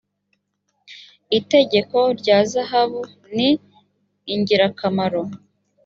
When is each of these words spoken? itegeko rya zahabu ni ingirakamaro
itegeko 1.39 1.97
rya 2.19 2.39
zahabu 2.51 3.01
ni 3.35 3.49
ingirakamaro 4.33 5.23